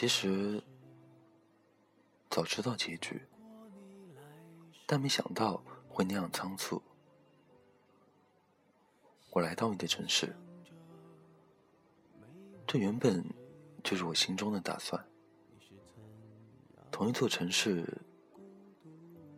[0.00, 0.62] 其实
[2.30, 3.20] 早知道结局，
[4.86, 6.80] 但没想到会那样仓促。
[9.28, 10.34] 我来到你的城市，
[12.66, 13.22] 这原本
[13.84, 15.06] 就是我心中的打算。
[16.90, 17.86] 同一座城市，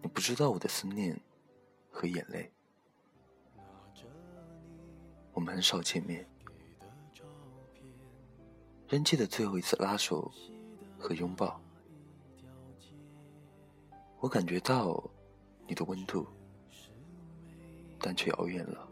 [0.01, 1.21] 你不知道我的思念
[1.91, 2.49] 和眼泪。
[5.33, 6.25] 我们很少见面，
[8.87, 10.31] 仍记得最后一次拉手
[11.03, 11.61] 和拥抱。
[14.21, 15.03] 我感觉到
[15.67, 16.27] 你的温度，
[17.99, 18.89] 但却遥远了。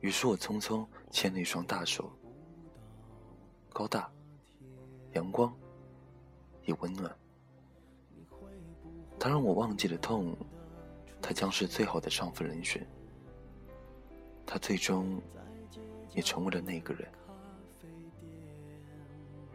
[0.00, 2.10] 于是我匆匆牵了一双大手，
[3.70, 4.08] 高大，
[5.14, 5.52] 阳光，
[6.64, 7.12] 也温暖。
[9.18, 10.36] 它让我忘记了痛，
[11.20, 12.86] 他将是最好的上分人选。
[14.46, 15.20] 他最终
[16.14, 17.08] 也成为了那个人。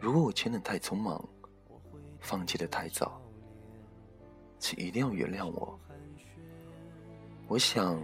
[0.04, 1.26] 如果我牵得太匆忙，
[2.20, 3.18] 放弃的太早，
[4.58, 5.80] 请一定要原谅我。
[7.48, 7.98] 我想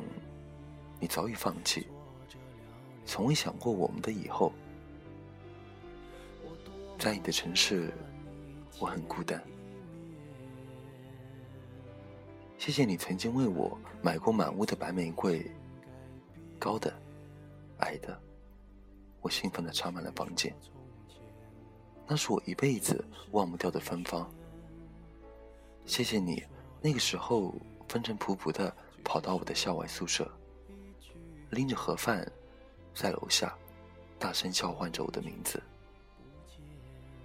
[0.99, 1.87] 你早已放弃，
[3.05, 4.51] 从未想过我们的以后。
[6.99, 7.93] 在你的城市，
[8.79, 9.39] 我很孤单。
[12.57, 15.47] 谢谢你曾经为我买过满屋的白玫瑰。
[16.59, 16.91] 高的，
[17.81, 18.19] 矮的，
[19.21, 20.51] 我兴奋的插满了房间。
[22.13, 24.29] 那是我一辈子忘不掉的芬芳。
[25.87, 26.43] 谢谢你，
[26.83, 27.55] 那个时候
[27.89, 30.29] 风尘仆仆的跑到我的校外宿舍，
[31.51, 32.29] 拎着盒饭，
[32.93, 33.57] 在楼下
[34.19, 35.63] 大声叫唤着我的名字。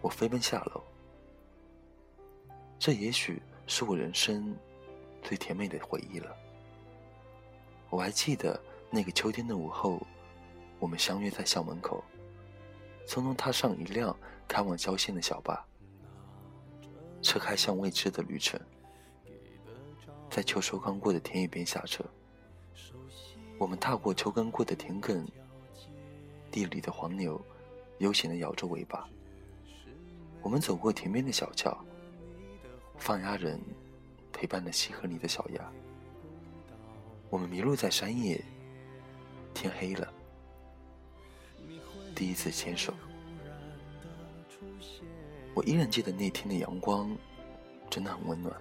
[0.02, 0.83] 我飞奔下楼，
[2.78, 4.56] 这也许是我人生
[5.24, 6.31] 最甜美的回忆了。
[7.90, 8.62] 我还记得。
[8.91, 10.00] 那个秋天的午后，
[10.79, 12.01] 我们相约在校门口，
[13.07, 14.16] 匆匆踏上一辆
[14.47, 15.66] 开往郊县的小巴，
[17.21, 18.59] 车开向未知的旅程。
[20.29, 22.03] 在秋收刚过的田野边下车，
[23.57, 25.25] 我们踏过秋耕过的田埂，
[26.51, 27.39] 地里的黄牛
[27.99, 29.07] 悠闲地摇着尾巴。
[30.41, 31.77] 我们走过田边的小桥，
[32.97, 33.59] 放鸭人
[34.33, 35.71] 陪伴着溪河里的小鸭。
[37.29, 38.44] 我们迷路在山野。
[39.53, 40.13] 天黑了，
[42.15, 42.93] 第一次牵手，
[45.53, 47.15] 我依然记得那天的阳光
[47.89, 48.55] 真的很温暖。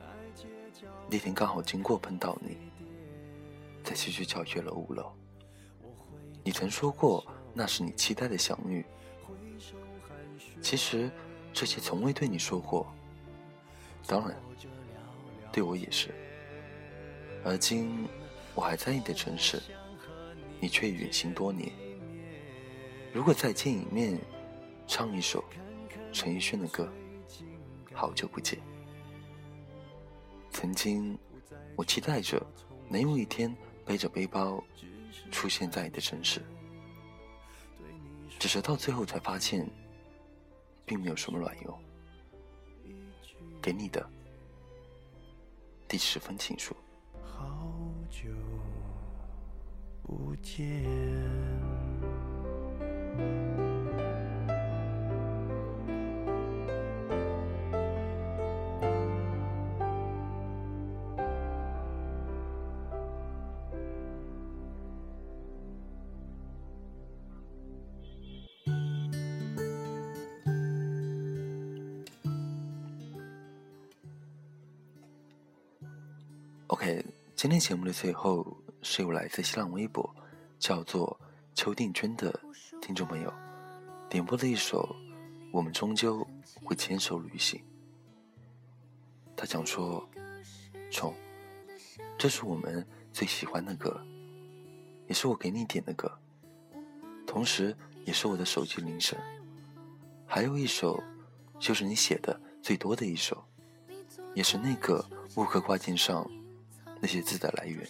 [1.08, 2.56] 那天刚好经过碰到你，
[3.84, 5.12] 在西区教学楼五楼。
[6.42, 8.84] 你曾说过那是你期待的相遇，
[10.60, 11.08] 其实
[11.52, 12.92] 这些从未对你说过，
[14.06, 14.36] 当然
[15.52, 16.12] 对我也是。
[17.44, 18.08] 而今
[18.54, 19.62] 我还在你的城市。
[20.60, 21.70] 你却远行多年。
[23.14, 24.20] 如果再见一面，
[24.88, 25.44] 唱一首
[26.12, 26.92] 陈奕迅的歌，
[27.96, 28.58] 《好久不见》。
[30.50, 31.16] 曾经，
[31.76, 32.44] 我期待着
[32.88, 34.60] 能有一天背着背包
[35.30, 36.42] 出现在你的城市，
[38.36, 39.64] 只是到最后才发现，
[40.84, 41.78] 并没有什么卵用。
[43.62, 44.04] 给你的
[45.86, 46.74] 第十封情书。
[47.22, 47.70] 好
[48.10, 48.28] 久。
[50.02, 51.23] 不见。
[76.74, 78.44] OK，今天节目的最后。
[78.82, 80.12] 是由来自新浪微博，
[80.58, 81.18] 叫做
[81.54, 82.38] 邱定娟的
[82.82, 83.32] 听众朋友
[84.10, 84.82] 点播的一首
[85.52, 86.26] 《我们终究
[86.64, 87.58] 会牵手旅行》。
[89.36, 90.06] 他讲说
[90.90, 91.14] ：“冲，
[92.18, 94.04] 这是我们最喜欢的歌，
[95.06, 96.10] 也是我给你点的歌，
[97.24, 99.16] 同时也是我的手机铃声。
[100.26, 101.00] 还有一首，
[101.60, 103.42] 就是你写的最多的一首，
[104.34, 106.28] 也是那个木刻挂件上
[107.04, 107.86] 那些字的来源。”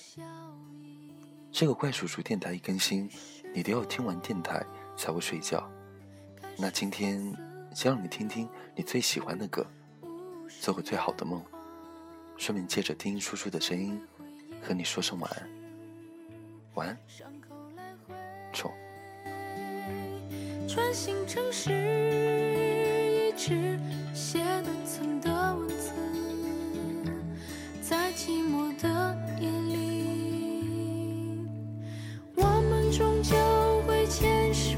[1.52, 3.08] 这个怪叔叔电台一更新，
[3.54, 4.66] 你都要听完电台
[4.96, 5.70] 才会睡觉。
[6.58, 7.32] 那今天
[7.72, 9.64] 先让你听听你最喜欢的歌，
[10.60, 11.40] 做个最好的梦，
[12.36, 14.02] 顺便借着听叔叔的声音
[14.60, 15.48] 和你说声晚安。
[16.74, 16.98] 晚安，
[18.52, 18.72] 冲。
[32.96, 33.34] 终究
[33.88, 34.76] 会牵手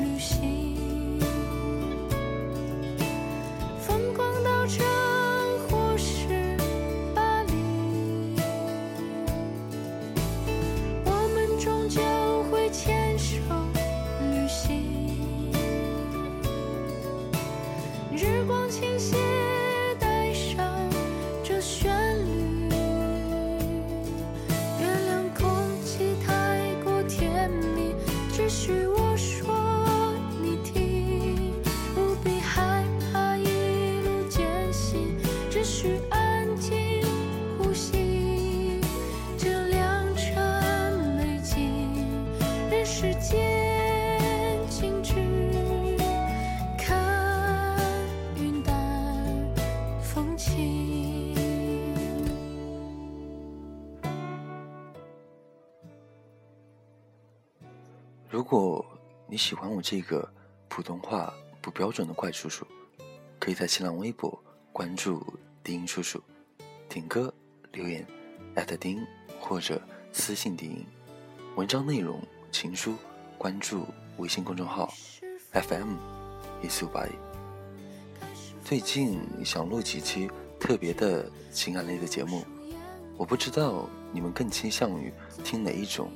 [0.00, 1.18] 旅行
[3.80, 4.64] 风光到
[5.68, 6.56] 或是
[7.16, 7.52] 巴黎
[11.04, 12.00] 我们终究
[27.48, 27.94] 你
[28.32, 29.05] 只是我
[58.36, 58.84] 如果
[59.26, 60.30] 你喜欢我这个
[60.68, 62.66] 普通话不标准的怪叔叔，
[63.40, 64.38] 可以在新浪微博
[64.74, 65.24] 关注
[65.64, 66.20] 丁叔叔，
[66.86, 67.32] 点歌
[67.72, 68.06] 留言
[68.54, 69.02] 艾特丁
[69.40, 69.80] 或者
[70.12, 70.84] 私信丁。
[71.54, 72.20] 文章内容
[72.52, 72.94] 情书
[73.38, 73.86] 关注
[74.18, 74.92] 微信公众号
[75.52, 75.94] FM
[76.62, 77.12] 一四五八一。
[78.62, 80.30] 最近想录几期
[80.60, 82.44] 特别的情感类的节目，
[83.16, 85.10] 我不知道你们更倾向于
[85.42, 86.10] 听哪一种。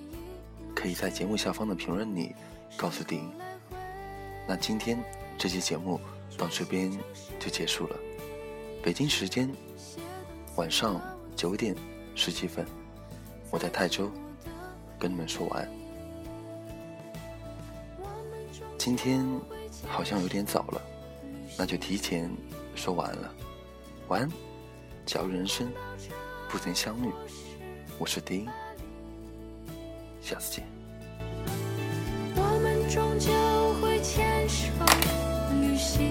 [0.80, 2.34] 可以在节目下方的评论里
[2.74, 3.30] 告诉丁。
[4.48, 4.98] 那今天
[5.36, 6.00] 这期节目
[6.38, 6.90] 到这边
[7.38, 7.96] 就结束了。
[8.82, 9.50] 北京时间
[10.56, 10.98] 晚上
[11.36, 11.76] 九点
[12.14, 12.64] 十七分，
[13.50, 14.10] 我在泰州
[14.98, 15.70] 跟你们说晚安。
[18.78, 19.22] 今天
[19.86, 20.80] 好像有点早了，
[21.58, 22.30] 那就提前
[22.74, 23.34] 说晚安了。
[24.08, 24.30] 晚安，
[25.04, 25.70] 假如人生
[26.48, 27.12] 不曾相遇，
[27.98, 28.48] 我是丁。
[30.30, 30.64] 下次见。
[32.36, 33.32] 我们终究
[33.80, 34.68] 会牵手
[35.60, 36.06] 旅行，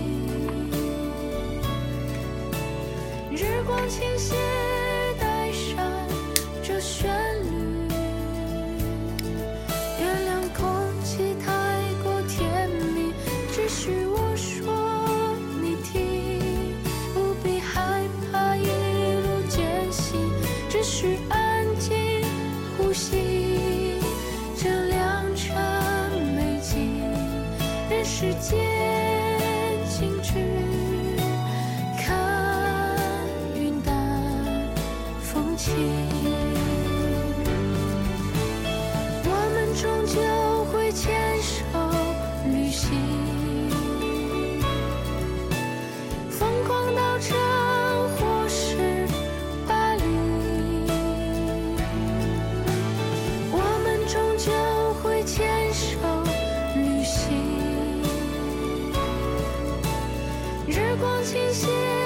[3.31, 4.35] 日光倾泻，
[28.19, 28.78] 世界。
[60.99, 61.98] 光倾泻，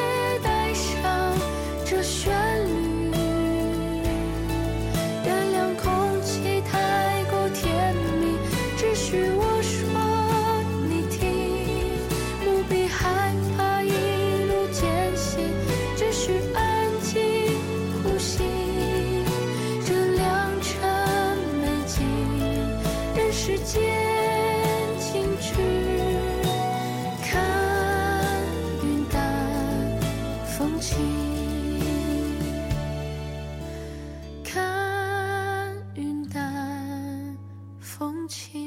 [38.33, 38.62] te